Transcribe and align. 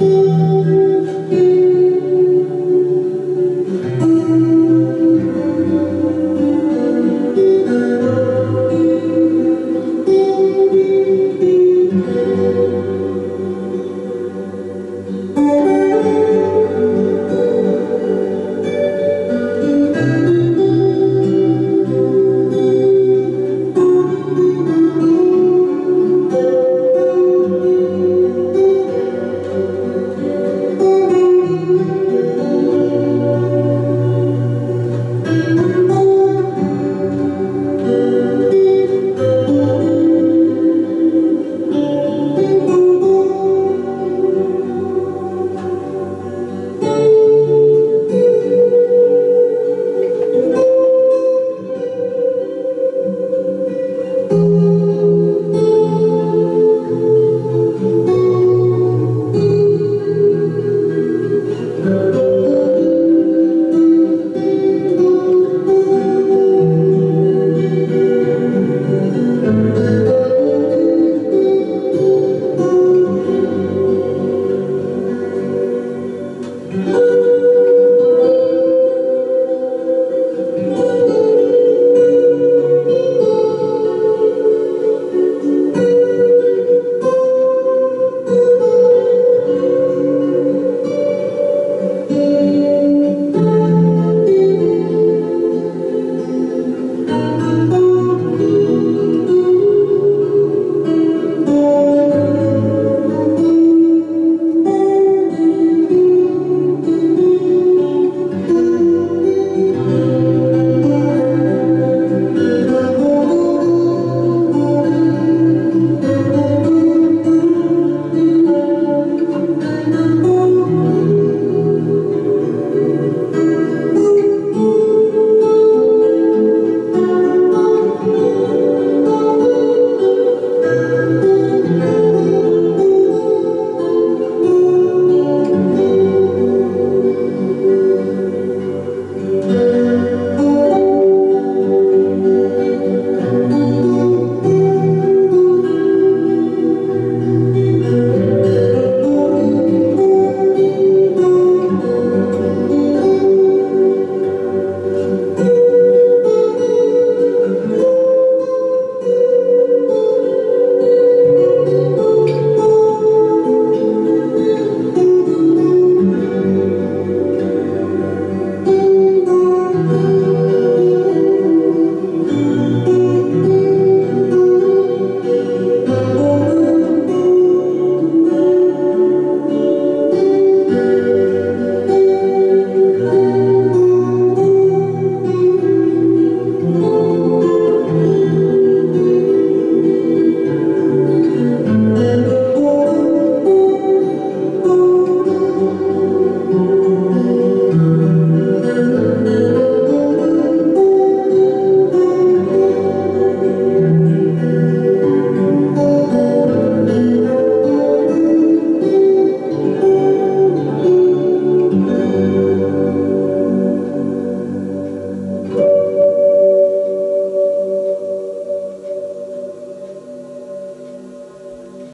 Música 0.00 0.89